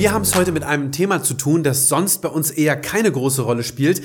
[0.00, 3.12] Wir haben es heute mit einem Thema zu tun, das sonst bei uns eher keine
[3.12, 4.02] große Rolle spielt,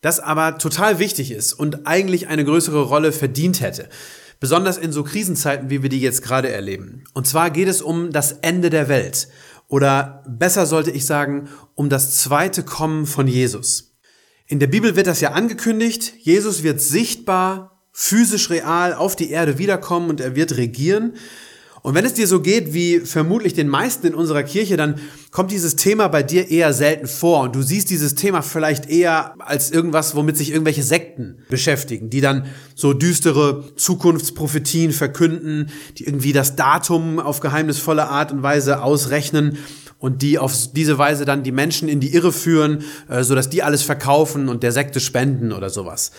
[0.00, 3.90] das aber total wichtig ist und eigentlich eine größere Rolle verdient hätte.
[4.40, 7.04] Besonders in so Krisenzeiten, wie wir die jetzt gerade erleben.
[7.12, 9.28] Und zwar geht es um das Ende der Welt.
[9.68, 13.98] Oder besser sollte ich sagen, um das zweite Kommen von Jesus.
[14.46, 16.14] In der Bibel wird das ja angekündigt.
[16.20, 21.18] Jesus wird sichtbar, physisch real auf die Erde wiederkommen und er wird regieren.
[21.84, 24.98] Und wenn es dir so geht wie vermutlich den meisten in unserer Kirche, dann
[25.30, 29.34] kommt dieses Thema bei dir eher selten vor und du siehst dieses Thema vielleicht eher
[29.38, 35.68] als irgendwas, womit sich irgendwelche Sekten beschäftigen, die dann so düstere Zukunftsprophetien verkünden,
[35.98, 39.58] die irgendwie das Datum auf geheimnisvolle Art und Weise ausrechnen
[39.98, 43.50] und die auf diese Weise dann die Menschen in die Irre führen, äh, so dass
[43.50, 46.12] die alles verkaufen und der Sekte spenden oder sowas.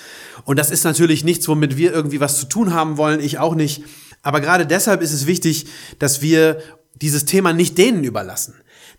[0.43, 3.55] Und das ist natürlich nichts, womit wir irgendwie was zu tun haben wollen, ich auch
[3.55, 3.83] nicht.
[4.25, 5.67] Aber gerade deshalb ist es wichtig,
[5.99, 6.57] dass wir
[6.95, 8.55] dieses Thema nicht denen überlassen.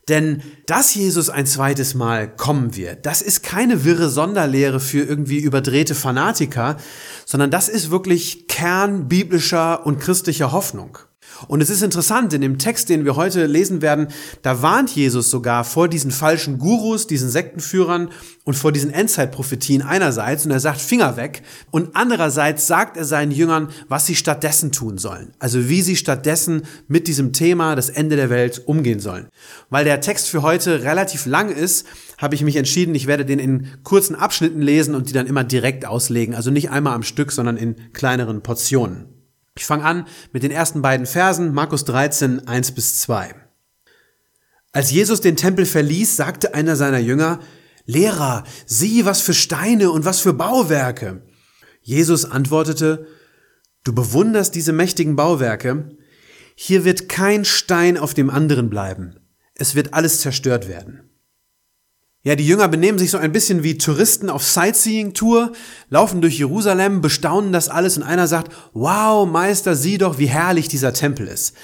[0.08, 5.38] Denn dass Jesus ein zweites Mal kommen wird, das ist keine wirre Sonderlehre für irgendwie
[5.38, 6.76] überdrehte Fanatiker,
[7.24, 10.96] sondern das ist wirklich Kern biblischer und christlicher Hoffnung.
[11.48, 14.08] Und es ist interessant, in dem Text, den wir heute lesen werden,
[14.42, 18.10] da warnt Jesus sogar vor diesen falschen Gurus, diesen Sektenführern
[18.44, 23.32] und vor diesen Endzeitprophetien einerseits und er sagt Finger weg und andererseits sagt er seinen
[23.32, 25.32] Jüngern, was sie stattdessen tun sollen.
[25.38, 29.28] Also wie sie stattdessen mit diesem Thema, das Ende der Welt, umgehen sollen.
[29.68, 31.86] Weil der Text für heute relativ lang ist,
[32.18, 35.44] habe ich mich entschieden, ich werde den in kurzen Abschnitten lesen und die dann immer
[35.44, 36.34] direkt auslegen.
[36.34, 39.15] Also nicht einmal am Stück, sondern in kleineren Portionen.
[39.56, 43.34] Ich fange an mit den ersten beiden Versen, Markus 13, 1 bis 2.
[44.72, 47.40] Als Jesus den Tempel verließ, sagte einer seiner Jünger,
[47.86, 51.22] Lehrer, sieh, was für Steine und was für Bauwerke.
[51.80, 53.06] Jesus antwortete,
[53.84, 55.96] Du bewunderst diese mächtigen Bauwerke?
[56.56, 59.20] Hier wird kein Stein auf dem anderen bleiben.
[59.54, 61.08] Es wird alles zerstört werden.
[62.26, 65.52] Ja, die Jünger benehmen sich so ein bisschen wie Touristen auf Sightseeing-Tour,
[65.90, 70.66] laufen durch Jerusalem, bestaunen das alles und einer sagt, wow, Meister, sieh doch, wie herrlich
[70.66, 71.54] dieser Tempel ist.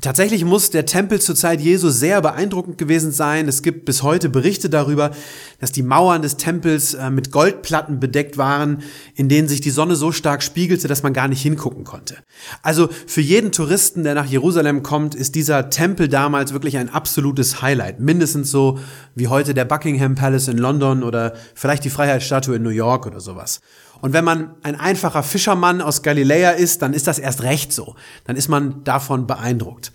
[0.00, 3.46] Tatsächlich muss der Tempel zur Zeit Jesu sehr beeindruckend gewesen sein.
[3.46, 5.12] Es gibt bis heute Berichte darüber,
[5.60, 8.82] dass die Mauern des Tempels äh, mit Goldplatten bedeckt waren,
[9.14, 12.16] in denen sich die Sonne so stark spiegelte, dass man gar nicht hingucken konnte.
[12.60, 17.62] Also für jeden Touristen, der nach Jerusalem kommt, ist dieser Tempel damals wirklich ein absolutes
[17.62, 18.00] Highlight.
[18.00, 18.80] Mindestens so
[19.14, 23.20] wie heute der Buckingham Palace in London oder vielleicht die Freiheitsstatue in New York oder
[23.20, 23.60] sowas.
[24.00, 27.94] Und wenn man ein einfacher Fischermann aus Galiläa ist, dann ist das erst recht so.
[28.24, 29.92] Dann ist man davon beeindruckt.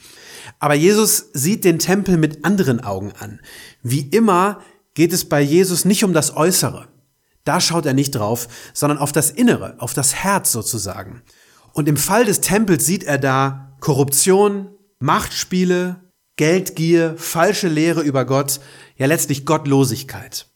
[0.60, 3.40] Aber Jesus sieht den Tempel mit anderen Augen an.
[3.84, 4.62] Wie immer
[4.94, 6.88] geht es bei Jesus nicht um das Äußere.
[7.46, 11.22] Da schaut er nicht drauf, sondern auf das Innere, auf das Herz sozusagen.
[11.74, 16.02] Und im Fall des Tempels sieht er da Korruption, Machtspiele,
[16.36, 18.60] Geldgier, falsche Lehre über Gott,
[18.98, 20.49] ja letztlich Gottlosigkeit.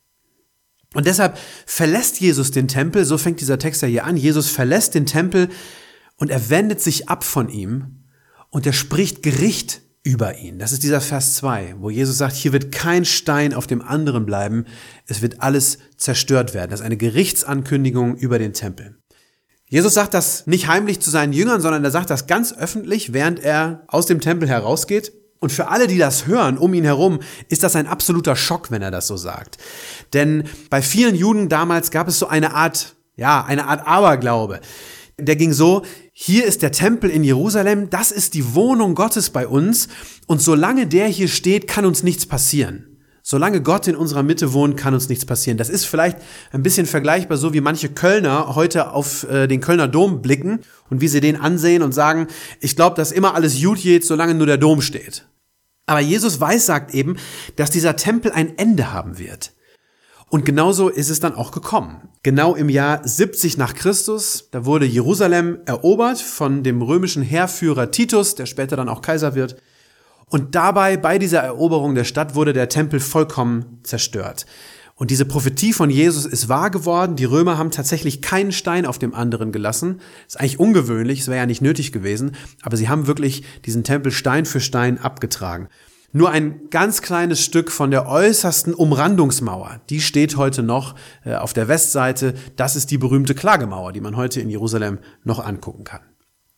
[0.94, 4.94] Und deshalb verlässt Jesus den Tempel, so fängt dieser Text ja hier an, Jesus verlässt
[4.94, 5.48] den Tempel
[6.16, 8.04] und er wendet sich ab von ihm
[8.50, 10.58] und er spricht Gericht über ihn.
[10.58, 14.26] Das ist dieser Vers 2, wo Jesus sagt, hier wird kein Stein auf dem anderen
[14.26, 14.66] bleiben,
[15.06, 16.70] es wird alles zerstört werden.
[16.70, 18.96] Das ist eine Gerichtsankündigung über den Tempel.
[19.66, 23.40] Jesus sagt das nicht heimlich zu seinen Jüngern, sondern er sagt das ganz öffentlich, während
[23.40, 25.12] er aus dem Tempel herausgeht.
[25.40, 28.82] Und für alle, die das hören, um ihn herum, ist das ein absoluter Schock, wenn
[28.82, 29.58] er das so sagt.
[30.12, 34.60] Denn bei vielen Juden damals gab es so eine Art, ja, eine Art Aberglaube.
[35.18, 39.46] Der ging so, hier ist der Tempel in Jerusalem, das ist die Wohnung Gottes bei
[39.46, 39.88] uns
[40.26, 42.93] und solange der hier steht, kann uns nichts passieren.
[43.26, 45.56] Solange Gott in unserer Mitte wohnt, kann uns nichts passieren.
[45.56, 46.18] Das ist vielleicht
[46.52, 50.60] ein bisschen vergleichbar so, wie manche Kölner heute auf äh, den Kölner Dom blicken
[50.90, 52.26] und wie sie den ansehen und sagen,
[52.60, 55.26] ich glaube, dass immer alles gut geht, solange nur der Dom steht.
[55.86, 57.16] Aber Jesus weiß, sagt eben,
[57.56, 59.52] dass dieser Tempel ein Ende haben wird.
[60.28, 62.10] Und genauso ist es dann auch gekommen.
[62.22, 68.34] Genau im Jahr 70 nach Christus, da wurde Jerusalem erobert von dem römischen Heerführer Titus,
[68.34, 69.56] der später dann auch Kaiser wird.
[70.26, 74.46] Und dabei, bei dieser Eroberung der Stadt, wurde der Tempel vollkommen zerstört.
[74.96, 77.16] Und diese Prophetie von Jesus ist wahr geworden.
[77.16, 80.00] Die Römer haben tatsächlich keinen Stein auf dem anderen gelassen.
[80.26, 84.12] Ist eigentlich ungewöhnlich, es wäre ja nicht nötig gewesen, aber sie haben wirklich diesen Tempel
[84.12, 85.68] Stein für Stein abgetragen.
[86.12, 90.94] Nur ein ganz kleines Stück von der äußersten Umrandungsmauer, die steht heute noch
[91.24, 92.34] äh, auf der Westseite.
[92.54, 96.02] Das ist die berühmte Klagemauer, die man heute in Jerusalem noch angucken kann.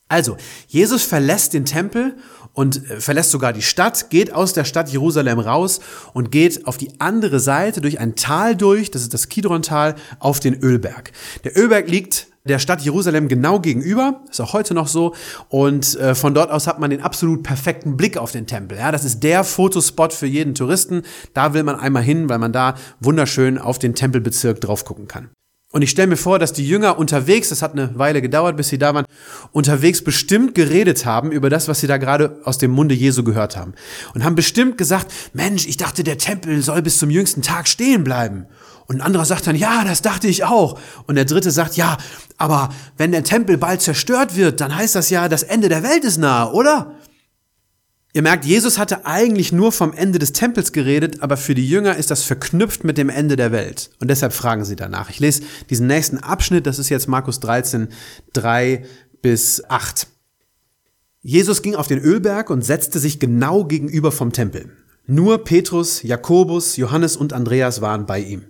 [0.09, 0.37] Also,
[0.69, 2.17] Jesus verlässt den Tempel
[2.57, 5.81] und äh, verlässt sogar die Stadt, geht aus der Stadt Jerusalem raus
[6.15, 10.41] und geht auf die andere Seite durch ein Tal durch, das ist das Kidron-Tal, auf
[10.41, 11.13] den Ölberg.
[11.45, 15.15] Der Ölberg liegt der Stadt Jerusalem genau gegenüber, ist auch heute noch so.
[15.49, 18.79] Und äh, von dort aus hat man den absolut perfekten Blick auf den Tempel.
[18.79, 21.03] Ja, das ist der Fotospot für jeden Touristen.
[21.35, 25.29] Da will man einmal hin, weil man da wunderschön auf den Tempelbezirk drauf gucken kann.
[25.73, 28.69] Und ich stelle mir vor, dass die Jünger unterwegs, das hat eine Weile gedauert, bis
[28.69, 29.05] sie da waren,
[29.51, 33.57] unterwegs bestimmt geredet haben über das, was sie da gerade aus dem Munde Jesu gehört
[33.57, 33.75] haben.
[34.15, 38.05] Und haben bestimmt gesagt, Mensch, ich dachte, der Tempel soll bis zum jüngsten Tag stehen
[38.05, 38.47] bleiben.
[38.87, 40.79] Und ein anderer sagt dann, ja, das dachte ich auch.
[41.09, 41.99] Und der dritte sagt, ja,
[42.39, 46.05] aber wenn der Tempel bald zerstört wird, dann heißt das ja, das Ende der Welt
[46.05, 46.95] ist nahe, oder?
[48.17, 51.97] Ihr merkt, Jesus hatte eigentlich nur vom Ende des Tempels geredet, aber für die Jünger
[51.97, 53.91] ist das verknüpft mit dem Ende der Welt.
[54.01, 55.11] Und deshalb fragen sie danach.
[55.11, 57.89] Ich lese diesen nächsten Abschnitt, das ist jetzt Markus 13,
[58.33, 58.87] 3
[59.21, 60.07] bis 8.
[61.21, 64.73] Jesus ging auf den Ölberg und setzte sich genau gegenüber vom Tempel.
[65.07, 68.47] Nur Petrus, Jakobus, Johannes und Andreas waren bei ihm.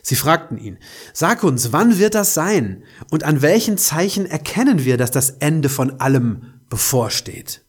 [0.00, 0.78] Sie fragten ihn,
[1.12, 2.84] sag uns, wann wird das sein?
[3.10, 7.64] Und an welchen Zeichen erkennen wir, dass das Ende von allem bevorsteht?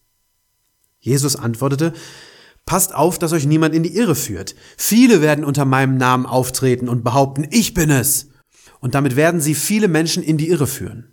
[1.00, 1.94] Jesus antwortete,
[2.66, 4.54] Passt auf, dass euch niemand in die Irre führt.
[4.78, 8.30] Viele werden unter meinem Namen auftreten und behaupten, ich bin es.
[8.80, 11.10] Und damit werden sie viele Menschen in die Irre führen.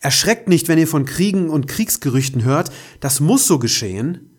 [0.00, 4.36] Erschreckt nicht, wenn ihr von Kriegen und Kriegsgerüchten hört, das muss so geschehen,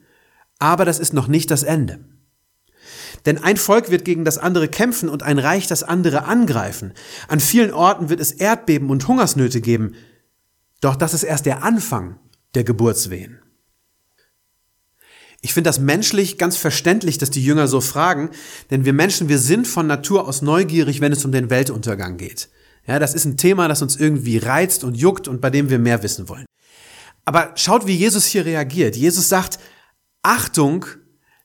[0.60, 2.00] aber das ist noch nicht das Ende.
[3.25, 6.94] Denn ein Volk wird gegen das andere kämpfen und ein Reich das andere angreifen.
[7.28, 9.95] An vielen Orten wird es Erdbeben und Hungersnöte geben.
[10.81, 12.19] Doch das ist erst der Anfang
[12.56, 13.41] der Geburtswehen.
[15.42, 18.30] Ich finde das menschlich ganz verständlich, dass die Jünger so fragen,
[18.70, 22.50] denn wir Menschen, wir sind von Natur aus neugierig, wenn es um den Weltuntergang geht.
[22.86, 25.80] Ja, das ist ein Thema, das uns irgendwie reizt und juckt und bei dem wir
[25.80, 26.46] mehr wissen wollen.
[27.26, 28.96] Aber schaut, wie Jesus hier reagiert.
[28.96, 29.60] Jesus sagt,
[30.24, 30.86] Achtung,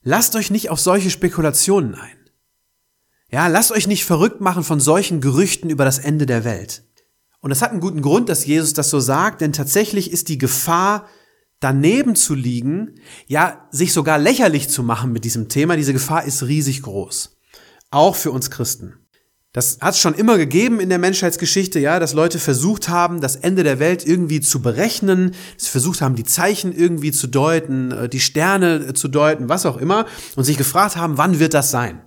[0.08, 2.30] Lasst euch nicht auf solche Spekulationen ein.
[3.28, 6.84] Ja, lasst euch nicht verrückt machen von solchen Gerüchten über das Ende der Welt.
[7.40, 10.38] Und es hat einen guten Grund, dass Jesus das so sagt, denn tatsächlich ist die
[10.38, 11.08] Gefahr,
[11.60, 12.94] daneben zu liegen,
[13.26, 17.36] ja, sich sogar lächerlich zu machen mit diesem Thema, diese Gefahr ist riesig groß.
[17.90, 18.94] Auch für uns Christen.
[19.56, 23.36] Das hat es schon immer gegeben in der Menschheitsgeschichte, ja, dass Leute versucht haben, das
[23.36, 28.08] Ende der Welt irgendwie zu berechnen, dass versucht haben, die Zeichen irgendwie zu deuten, äh,
[28.10, 30.04] die Sterne zu deuten, was auch immer,
[30.34, 32.02] und sich gefragt haben, wann wird das sein?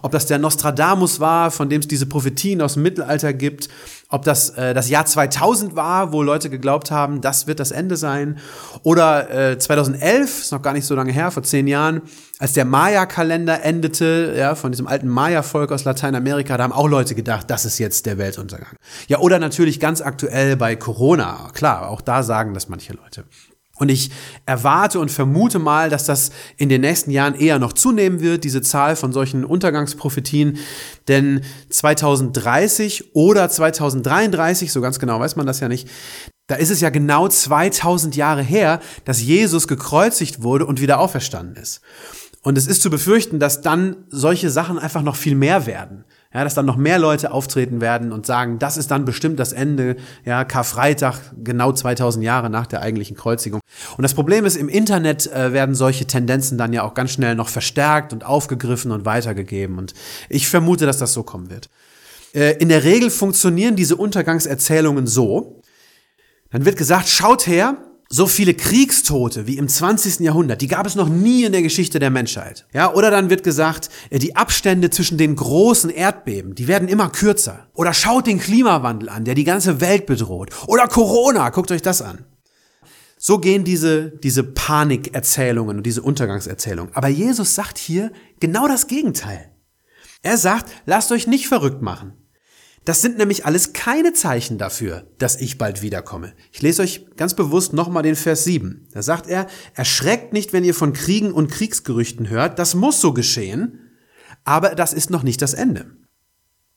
[0.00, 3.68] Ob das der Nostradamus war, von dem es diese Prophetien aus dem Mittelalter gibt,
[4.08, 7.96] ob das äh, das Jahr 2000 war, wo Leute geglaubt haben, das wird das Ende
[7.96, 8.38] sein,
[8.82, 12.02] oder äh, 2011, ist noch gar nicht so lange her, vor zehn Jahren,
[12.38, 17.14] als der Maya-Kalender endete, ja, von diesem alten Maya-Volk aus Lateinamerika, da haben auch Leute
[17.14, 18.76] gedacht, das ist jetzt der Weltuntergang.
[19.08, 23.24] Ja, oder natürlich ganz aktuell bei Corona, klar, auch da sagen das manche Leute.
[23.82, 24.12] Und ich
[24.46, 28.62] erwarte und vermute mal, dass das in den nächsten Jahren eher noch zunehmen wird, diese
[28.62, 30.58] Zahl von solchen Untergangsprophetien.
[31.08, 35.88] Denn 2030 oder 2033, so ganz genau weiß man das ja nicht,
[36.46, 41.60] da ist es ja genau 2000 Jahre her, dass Jesus gekreuzigt wurde und wieder auferstanden
[41.60, 41.80] ist.
[42.42, 46.04] Und es ist zu befürchten, dass dann solche Sachen einfach noch viel mehr werden.
[46.34, 49.52] Ja, dass dann noch mehr Leute auftreten werden und sagen, das ist dann bestimmt das
[49.52, 53.60] Ende, ja, Karfreitag, genau 2000 Jahre nach der eigentlichen Kreuzigung.
[53.98, 57.34] Und das Problem ist, im Internet äh, werden solche Tendenzen dann ja auch ganz schnell
[57.34, 59.76] noch verstärkt und aufgegriffen und weitergegeben.
[59.76, 59.92] Und
[60.30, 61.68] ich vermute, dass das so kommen wird.
[62.34, 65.60] Äh, in der Regel funktionieren diese Untergangserzählungen so.
[66.50, 67.76] Dann wird gesagt, schaut her,
[68.12, 70.20] so viele Kriegstote wie im 20.
[70.20, 72.66] Jahrhundert, die gab es noch nie in der Geschichte der Menschheit.
[72.74, 77.08] Ja, oder dann wird gesagt, äh, die Abstände zwischen den großen Erdbeben, die werden immer
[77.08, 77.68] kürzer.
[77.72, 80.50] Oder schaut den Klimawandel an, der die ganze Welt bedroht.
[80.66, 82.26] Oder Corona, guckt euch das an.
[83.16, 86.94] So gehen diese, diese Panikerzählungen und diese Untergangserzählungen.
[86.94, 89.52] Aber Jesus sagt hier genau das Gegenteil.
[90.22, 92.12] Er sagt, lasst euch nicht verrückt machen.
[92.84, 96.32] Das sind nämlich alles keine Zeichen dafür, dass ich bald wiederkomme.
[96.50, 98.88] Ich lese euch ganz bewusst nochmal den Vers 7.
[98.92, 102.58] Da sagt er, erschreckt nicht, wenn ihr von Kriegen und Kriegsgerüchten hört.
[102.58, 103.78] Das muss so geschehen,
[104.44, 105.92] aber das ist noch nicht das Ende.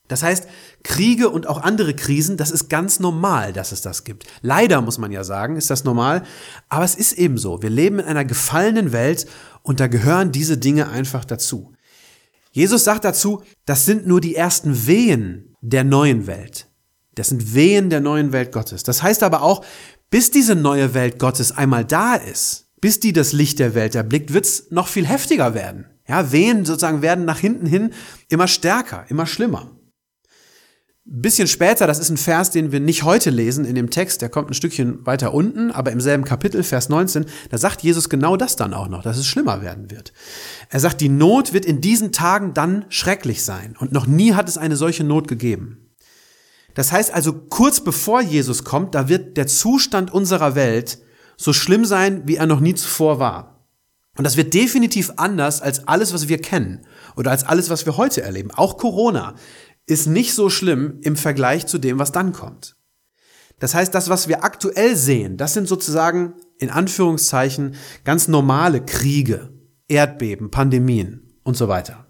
[0.08, 0.48] Das heißt,
[0.84, 4.28] Kriege und auch andere Krisen, das ist ganz normal, dass es das gibt.
[4.44, 6.22] Leider muss man ja sagen, ist das normal,
[6.70, 7.64] aber es ist eben so.
[7.64, 9.26] Wir leben in einer gefallenen Welt
[9.64, 11.75] und da gehören diese Dinge einfach dazu.
[12.56, 16.70] Jesus sagt dazu, das sind nur die ersten Wehen der neuen Welt.
[17.16, 18.84] Das sind Wehen der neuen Welt Gottes.
[18.84, 19.66] Das heißt aber auch,
[20.10, 24.32] bis diese neue Welt Gottes einmal da ist, bis die das Licht der Welt erblickt,
[24.32, 25.88] wird's noch viel heftiger werden.
[26.08, 27.92] Ja, Wehen sozusagen werden nach hinten hin
[28.30, 29.72] immer stärker, immer schlimmer.
[31.08, 34.30] Bisschen später, das ist ein Vers, den wir nicht heute lesen in dem Text, der
[34.30, 38.38] kommt ein Stückchen weiter unten, aber im selben Kapitel, Vers 19, da sagt Jesus genau
[38.38, 40.14] das dann auch noch, dass es schlimmer werden wird.
[40.72, 44.50] Er sagt, die Not wird in diesen Tagen dann schrecklich sein und noch nie hat
[44.50, 45.92] es eine solche Not gegeben.
[46.74, 50.98] Das heißt also, kurz bevor Jesus kommt, da wird der Zustand unserer Welt
[51.38, 53.56] so schlimm sein, wie er noch nie zuvor war.
[54.18, 56.86] Und das wird definitiv anders als alles, was wir kennen
[57.18, 58.52] oder als alles, was wir heute erleben.
[58.52, 59.36] Auch Corona
[59.88, 62.76] ist nicht so schlimm im Vergleich zu dem, was dann kommt.
[63.60, 69.54] Das heißt, das, was wir aktuell sehen, das sind sozusagen in Anführungszeichen ganz normale Kriege,
[69.88, 72.06] Erdbeben, Pandemien und so weiter.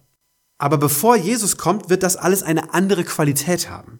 [0.57, 3.99] Aber bevor Jesus kommt, wird das alles eine andere Qualität haben.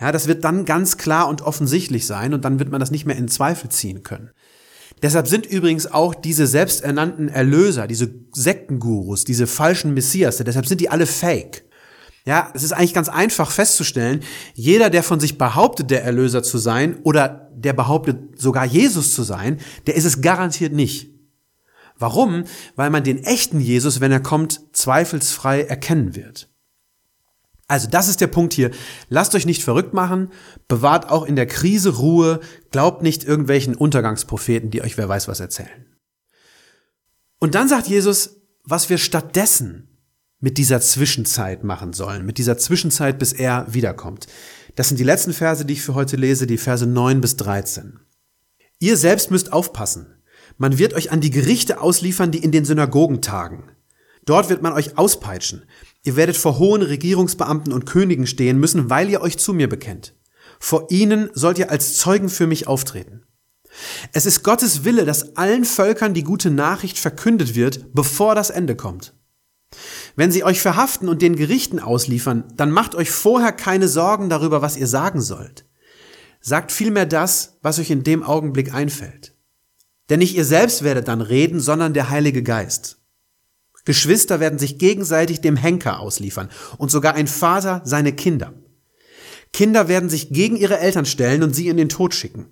[0.00, 3.06] Ja, das wird dann ganz klar und offensichtlich sein und dann wird man das nicht
[3.06, 4.30] mehr in Zweifel ziehen können.
[5.00, 10.90] Deshalb sind übrigens auch diese selbsternannten Erlöser, diese Sektengurus, diese falschen Messias, deshalb sind die
[10.90, 11.61] alle fake.
[12.24, 14.20] Ja, es ist eigentlich ganz einfach festzustellen,
[14.54, 19.24] jeder, der von sich behauptet, der Erlöser zu sein oder der behauptet, sogar Jesus zu
[19.24, 21.10] sein, der ist es garantiert nicht.
[21.98, 22.44] Warum?
[22.76, 26.48] Weil man den echten Jesus, wenn er kommt, zweifelsfrei erkennen wird.
[27.68, 28.70] Also das ist der Punkt hier.
[29.08, 30.30] Lasst euch nicht verrückt machen,
[30.68, 35.40] bewahrt auch in der Krise Ruhe, glaubt nicht irgendwelchen Untergangspropheten, die euch wer weiß was
[35.40, 35.86] erzählen.
[37.38, 39.91] Und dann sagt Jesus, was wir stattdessen
[40.42, 44.26] mit dieser Zwischenzeit machen sollen, mit dieser Zwischenzeit, bis er wiederkommt.
[44.74, 48.00] Das sind die letzten Verse, die ich für heute lese, die Verse 9 bis 13.
[48.80, 50.16] Ihr selbst müsst aufpassen.
[50.58, 53.70] Man wird euch an die Gerichte ausliefern, die in den Synagogen tagen.
[54.24, 55.62] Dort wird man euch auspeitschen.
[56.02, 60.14] Ihr werdet vor hohen Regierungsbeamten und Königen stehen müssen, weil ihr euch zu mir bekennt.
[60.58, 63.22] Vor ihnen sollt ihr als Zeugen für mich auftreten.
[64.12, 68.74] Es ist Gottes Wille, dass allen Völkern die gute Nachricht verkündet wird, bevor das Ende
[68.74, 69.14] kommt.
[70.16, 74.62] Wenn sie euch verhaften und den Gerichten ausliefern, dann macht euch vorher keine Sorgen darüber,
[74.62, 75.64] was ihr sagen sollt.
[76.40, 79.34] Sagt vielmehr das, was euch in dem Augenblick einfällt.
[80.10, 82.98] Denn nicht ihr selbst werdet dann reden, sondern der Heilige Geist.
[83.84, 88.54] Geschwister werden sich gegenseitig dem Henker ausliefern und sogar ein Vater seine Kinder.
[89.52, 92.46] Kinder werden sich gegen ihre Eltern stellen und sie in den Tod schicken.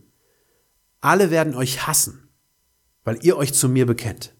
[1.01, 2.29] Alle werden euch hassen,
[3.05, 4.35] weil ihr euch zu mir bekennt.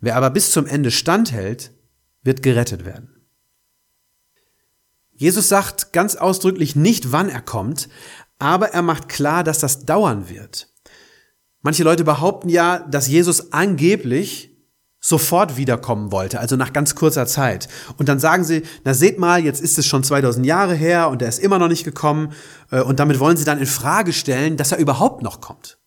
[0.00, 1.72] Wer aber bis zum Ende standhält,
[2.22, 3.14] wird gerettet werden.
[5.12, 7.88] Jesus sagt ganz ausdrücklich nicht, wann er kommt,
[8.38, 10.68] aber er macht klar, dass das dauern wird.
[11.60, 14.48] Manche Leute behaupten ja, dass Jesus angeblich
[15.00, 17.68] sofort wiederkommen wollte, also nach ganz kurzer Zeit.
[17.96, 21.22] Und dann sagen sie, na seht mal, jetzt ist es schon 2000 Jahre her und
[21.22, 22.32] er ist immer noch nicht gekommen
[22.70, 25.77] äh, und damit wollen sie dann in Frage stellen, dass er überhaupt noch kommt.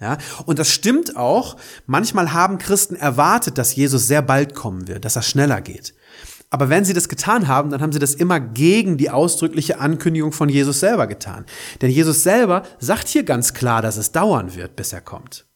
[0.00, 1.56] Ja, und das stimmt auch.
[1.86, 5.94] Manchmal haben Christen erwartet, dass Jesus sehr bald kommen wird, dass er schneller geht.
[6.50, 10.32] Aber wenn sie das getan haben, dann haben sie das immer gegen die ausdrückliche Ankündigung
[10.32, 11.44] von Jesus selber getan.
[11.80, 15.46] Denn Jesus selber sagt hier ganz klar, dass es dauern wird, bis er kommt.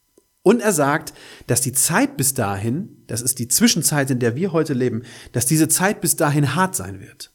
[0.43, 1.13] Und er sagt,
[1.47, 5.45] dass die Zeit bis dahin, das ist die Zwischenzeit, in der wir heute leben, dass
[5.45, 7.31] diese Zeit bis dahin hart sein wird.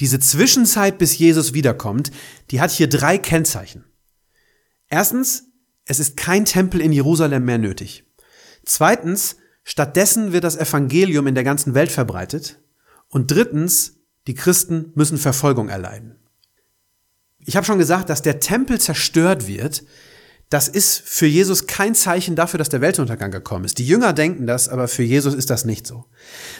[0.00, 2.10] Diese Zwischenzeit, bis Jesus wiederkommt,
[2.50, 3.84] die hat hier drei Kennzeichen.
[4.88, 5.44] Erstens,
[5.84, 8.04] es ist kein Tempel in Jerusalem mehr nötig.
[8.64, 12.60] Zweitens, stattdessen wird das Evangelium in der ganzen Welt verbreitet.
[13.08, 16.16] Und drittens, die Christen müssen Verfolgung erleiden.
[17.46, 19.84] Ich habe schon gesagt, dass der Tempel zerstört wird.
[20.48, 23.78] Das ist für Jesus kein Zeichen dafür, dass der Weltuntergang gekommen ist.
[23.78, 26.06] Die Jünger denken das, aber für Jesus ist das nicht so.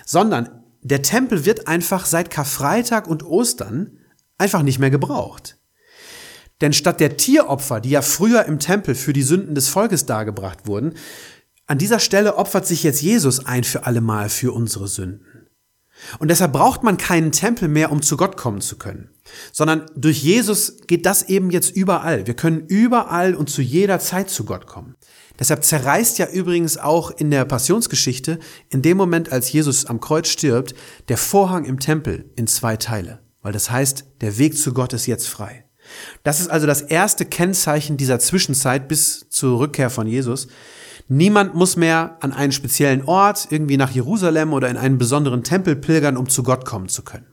[0.05, 3.99] Sondern der Tempel wird einfach seit Karfreitag und Ostern
[4.37, 5.57] einfach nicht mehr gebraucht.
[6.65, 10.67] Denn statt der Tieropfer, die ja früher im Tempel für die Sünden des Volkes dargebracht
[10.67, 10.95] wurden,
[11.67, 15.51] an dieser Stelle opfert sich jetzt Jesus ein für allemal für unsere Sünden.
[16.21, 19.11] Und deshalb braucht man keinen Tempel mehr, um zu Gott kommen zu können,
[19.53, 22.27] sondern durch Jesus geht das eben jetzt überall.
[22.27, 24.95] Wir können überall und zu jeder Zeit zu Gott kommen.
[25.39, 28.39] Deshalb zerreißt ja übrigens auch in der Passionsgeschichte,
[28.71, 30.75] in dem Moment, als Jesus am Kreuz stirbt,
[31.09, 35.05] der Vorhang im Tempel in zwei Teile, weil das heißt, der Weg zu Gott ist
[35.05, 35.64] jetzt frei.
[36.23, 40.49] Das ist also das erste Kennzeichen dieser Zwischenzeit bis zur Rückkehr von Jesus.
[41.09, 45.77] Niemand muss mehr an einen speziellen Ort, irgendwie nach Jerusalem oder in einen besonderen Tempel
[45.77, 47.27] pilgern, um zu Gott kommen zu können.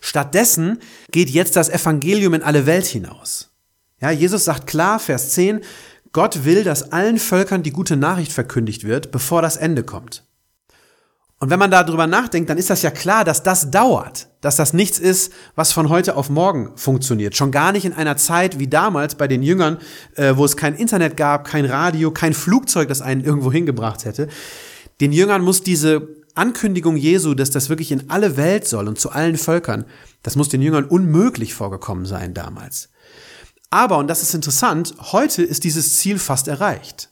[0.00, 0.78] Stattdessen
[1.10, 3.50] geht jetzt das Evangelium in alle Welt hinaus.
[4.00, 5.60] Ja, Jesus sagt klar, Vers 10,
[6.12, 10.24] Gott will, dass allen Völkern die gute Nachricht verkündigt wird, bevor das Ende kommt.
[11.42, 14.74] Und wenn man darüber nachdenkt, dann ist das ja klar, dass das dauert, dass das
[14.74, 17.34] nichts ist, was von heute auf morgen funktioniert.
[17.34, 19.78] Schon gar nicht in einer Zeit wie damals bei den Jüngern,
[20.16, 24.28] äh, wo es kein Internet gab, kein Radio, kein Flugzeug, das einen irgendwo hingebracht hätte.
[25.00, 29.10] Den Jüngern muss diese Ankündigung Jesu, dass das wirklich in alle Welt soll und zu
[29.10, 29.86] allen Völkern,
[30.22, 32.90] das muss den Jüngern unmöglich vorgekommen sein damals.
[33.70, 37.09] Aber, und das ist interessant, heute ist dieses Ziel fast erreicht.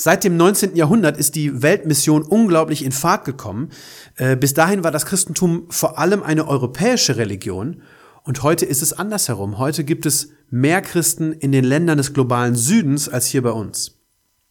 [0.00, 0.76] Seit dem 19.
[0.76, 3.70] Jahrhundert ist die Weltmission unglaublich in Fahrt gekommen.
[4.14, 7.82] Äh, bis dahin war das Christentum vor allem eine europäische Religion
[8.22, 9.58] und heute ist es andersherum.
[9.58, 13.98] Heute gibt es mehr Christen in den Ländern des globalen Südens als hier bei uns.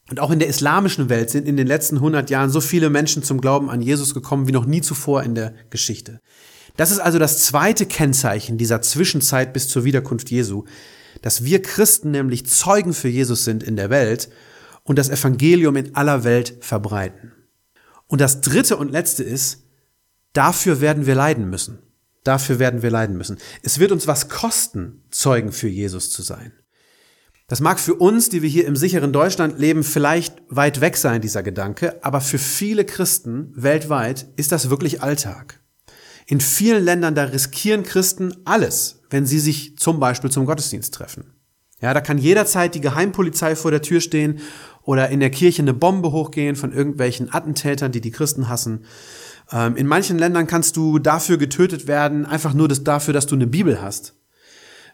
[0.09, 3.23] Und auch in der islamischen Welt sind in den letzten 100 Jahren so viele Menschen
[3.23, 6.19] zum Glauben an Jesus gekommen wie noch nie zuvor in der Geschichte.
[6.75, 10.65] Das ist also das zweite Kennzeichen dieser Zwischenzeit bis zur Wiederkunft Jesu,
[11.21, 14.27] dass wir Christen nämlich Zeugen für Jesus sind in der Welt
[14.87, 17.33] und das Evangelium in aller Welt verbreiten.
[18.07, 19.65] Und das dritte und letzte ist,
[20.33, 21.79] dafür werden wir leiden müssen.
[22.23, 23.37] Dafür werden wir leiden müssen.
[23.61, 26.53] Es wird uns was kosten, Zeugen für Jesus zu sein.
[27.47, 31.21] Das mag für uns, die wir hier im sicheren Deutschland leben, vielleicht weit weg sein,
[31.21, 35.61] dieser Gedanke, aber für viele Christen weltweit ist das wirklich Alltag.
[36.25, 41.36] In vielen Ländern, da riskieren Christen alles, wenn sie sich zum Beispiel zum Gottesdienst treffen.
[41.81, 44.39] Ja, da kann jederzeit die Geheimpolizei vor der Tür stehen
[44.81, 48.85] oder in der Kirche eine Bombe hochgehen von irgendwelchen Attentätern, die die Christen hassen.
[49.51, 53.35] Ähm, in manchen Ländern kannst du dafür getötet werden, einfach nur das, dafür, dass du
[53.35, 54.15] eine Bibel hast.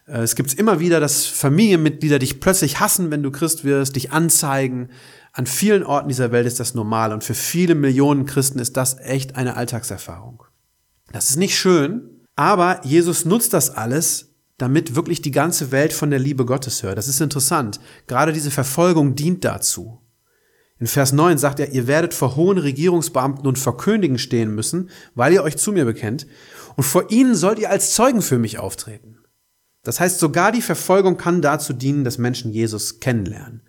[0.06, 4.12] Äh, es gibt immer wieder, dass Familienmitglieder dich plötzlich hassen, wenn du Christ wirst, dich
[4.12, 4.90] anzeigen.
[5.32, 8.98] An vielen Orten dieser Welt ist das normal und für viele Millionen Christen ist das
[9.00, 10.44] echt eine Alltagserfahrung.
[11.12, 16.10] Das ist nicht schön, aber Jesus nutzt das alles, damit wirklich die ganze Welt von
[16.10, 16.98] der Liebe Gottes hört.
[16.98, 17.80] Das ist interessant.
[18.06, 20.00] Gerade diese Verfolgung dient dazu.
[20.78, 24.90] In Vers 9 sagt er, ihr werdet vor hohen Regierungsbeamten und vor Königen stehen müssen,
[25.14, 26.26] weil ihr euch zu mir bekennt,
[26.76, 29.18] und vor ihnen sollt ihr als Zeugen für mich auftreten.
[29.84, 33.62] Das heißt, sogar die Verfolgung kann dazu dienen, dass Menschen Jesus kennenlernen.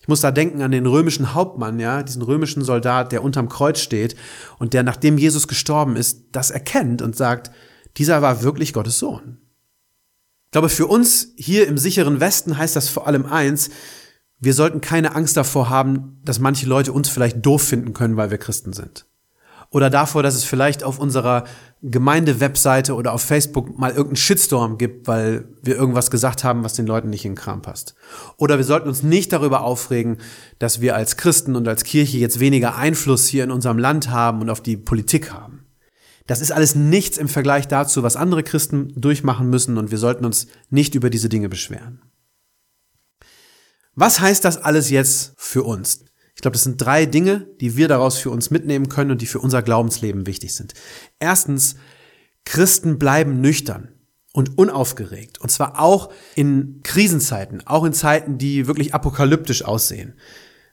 [0.00, 3.78] Ich muss da denken an den römischen Hauptmann, ja, diesen römischen Soldat, der unterm Kreuz
[3.78, 4.16] steht
[4.58, 7.52] und der, nachdem Jesus gestorben ist, das erkennt und sagt,
[7.98, 9.38] dieser war wirklich Gottes Sohn.
[10.52, 13.70] Ich glaube, für uns hier im sicheren Westen heißt das vor allem eins,
[14.38, 18.30] wir sollten keine Angst davor haben, dass manche Leute uns vielleicht doof finden können, weil
[18.30, 19.06] wir Christen sind.
[19.70, 21.44] Oder davor, dass es vielleicht auf unserer
[21.80, 26.86] Gemeinde-Webseite oder auf Facebook mal irgendeinen Shitstorm gibt, weil wir irgendwas gesagt haben, was den
[26.86, 27.94] Leuten nicht in den Kram passt.
[28.36, 30.18] Oder wir sollten uns nicht darüber aufregen,
[30.58, 34.42] dass wir als Christen und als Kirche jetzt weniger Einfluss hier in unserem Land haben
[34.42, 35.51] und auf die Politik haben.
[36.26, 40.24] Das ist alles nichts im Vergleich dazu, was andere Christen durchmachen müssen und wir sollten
[40.24, 42.02] uns nicht über diese Dinge beschweren.
[43.94, 46.04] Was heißt das alles jetzt für uns?
[46.34, 49.26] Ich glaube, das sind drei Dinge, die wir daraus für uns mitnehmen können und die
[49.26, 50.72] für unser Glaubensleben wichtig sind.
[51.18, 51.76] Erstens,
[52.44, 53.88] Christen bleiben nüchtern
[54.32, 55.40] und unaufgeregt.
[55.40, 60.14] Und zwar auch in Krisenzeiten, auch in Zeiten, die wirklich apokalyptisch aussehen.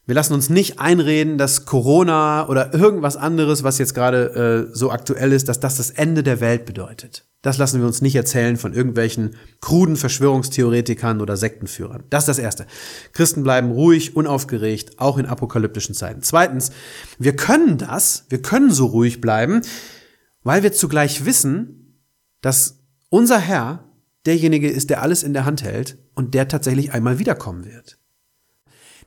[0.09, 4.89] Wir lassen uns nicht einreden, dass Corona oder irgendwas anderes, was jetzt gerade äh, so
[4.89, 7.27] aktuell ist, dass das das Ende der Welt bedeutet.
[7.43, 12.05] Das lassen wir uns nicht erzählen von irgendwelchen kruden Verschwörungstheoretikern oder Sektenführern.
[12.09, 12.65] Das ist das Erste.
[13.13, 16.23] Christen bleiben ruhig, unaufgeregt, auch in apokalyptischen Zeiten.
[16.23, 16.71] Zweitens,
[17.19, 19.61] wir können das, wir können so ruhig bleiben,
[20.41, 22.01] weil wir zugleich wissen,
[22.41, 23.83] dass unser Herr
[24.25, 27.98] derjenige ist, der alles in der Hand hält und der tatsächlich einmal wiederkommen wird.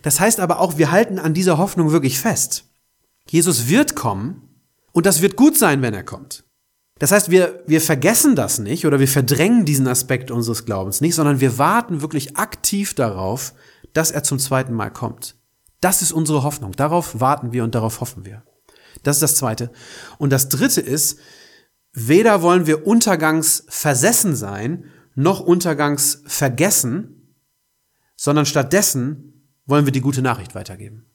[0.03, 2.65] Das heißt aber auch, wir halten an dieser Hoffnung wirklich fest.
[3.29, 4.49] Jesus wird kommen
[4.93, 6.45] und das wird gut sein, wenn er kommt.
[6.99, 11.15] Das heißt, wir, wir vergessen das nicht oder wir verdrängen diesen Aspekt unseres Glaubens nicht,
[11.15, 13.55] sondern wir warten wirklich aktiv darauf,
[13.93, 15.37] dass er zum zweiten Mal kommt.
[15.81, 16.73] Das ist unsere Hoffnung.
[16.73, 18.45] Darauf warten wir und darauf hoffen wir.
[19.03, 19.73] Das ist das Zweite.
[20.19, 21.19] Und das Dritte ist,
[21.93, 24.85] weder wollen wir untergangs versessen sein,
[25.15, 27.35] noch untergangs vergessen,
[28.17, 31.07] sondern stattdessen wollen wir die gute Nachricht weitergeben.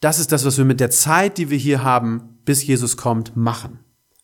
[0.00, 3.36] Das ist das, was wir mit der Zeit, die wir hier haben, bis Jesus kommt,
[3.36, 3.78] machen.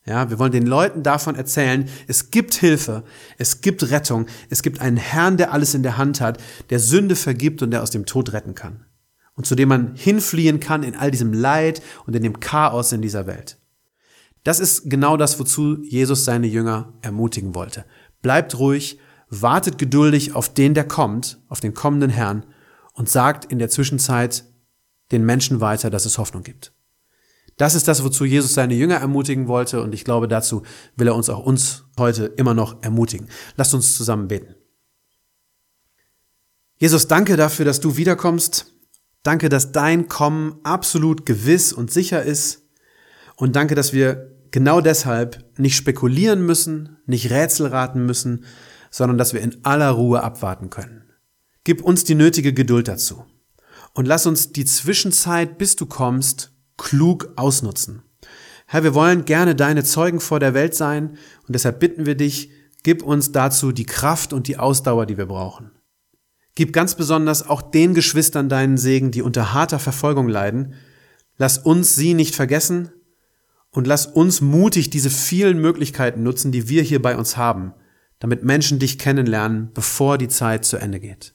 [0.04, 3.04] Ja, wir wollen den Leuten davon erzählen, es gibt Hilfe,
[3.36, 7.14] es gibt Rettung, es gibt einen Herrn, der alles in der Hand hat, der Sünde
[7.14, 8.86] vergibt und der aus dem Tod retten kann.
[9.34, 13.02] Und zu dem man hinfliehen kann in all diesem Leid und in dem Chaos in
[13.02, 13.58] dieser Welt.
[14.44, 17.84] Das ist genau das, wozu Jesus seine Jünger ermutigen wollte.
[18.22, 22.46] Bleibt ruhig, wartet geduldig auf den, der kommt, auf den kommenden Herrn
[22.98, 24.44] und sagt in der Zwischenzeit
[25.12, 26.72] den Menschen weiter, dass es Hoffnung gibt.
[27.56, 30.62] Das ist das, wozu Jesus seine Jünger ermutigen wollte und ich glaube, dazu
[30.96, 33.28] will er uns auch uns heute immer noch ermutigen.
[33.56, 34.54] Lasst uns zusammen beten.
[36.76, 38.74] Jesus, danke dafür, dass du wiederkommst.
[39.22, 42.68] Danke, dass dein Kommen absolut gewiss und sicher ist.
[43.36, 48.44] Und danke, dass wir genau deshalb nicht spekulieren müssen, nicht Rätsel raten müssen,
[48.90, 51.07] sondern dass wir in aller Ruhe abwarten können.
[51.68, 53.26] Gib uns die nötige Geduld dazu.
[53.92, 58.04] Und lass uns die Zwischenzeit, bis du kommst, klug ausnutzen.
[58.66, 62.48] Herr, wir wollen gerne deine Zeugen vor der Welt sein und deshalb bitten wir dich,
[62.84, 65.72] gib uns dazu die Kraft und die Ausdauer, die wir brauchen.
[66.54, 70.72] Gib ganz besonders auch den Geschwistern deinen Segen, die unter harter Verfolgung leiden.
[71.36, 72.92] Lass uns sie nicht vergessen
[73.72, 77.74] und lass uns mutig diese vielen Möglichkeiten nutzen, die wir hier bei uns haben,
[78.20, 81.34] damit Menschen dich kennenlernen, bevor die Zeit zu Ende geht.